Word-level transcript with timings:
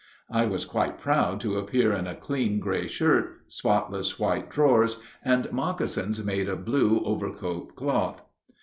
I 0.31 0.45
was 0.47 0.65
quite 0.65 0.97
proud 0.99 1.39
to 1.41 1.59
appear 1.59 1.93
in 1.93 2.07
a 2.07 2.15
clean 2.15 2.59
gray 2.59 2.87
shirt, 2.87 3.41
spotless 3.49 4.17
white 4.17 4.49
drawers, 4.49 4.99
and 5.23 5.51
moccasins 5.51 6.23
made 6.25 6.49
of 6.49 6.65
blue 6.65 7.03
overcoat 7.05 7.75
cloth. 7.75 8.23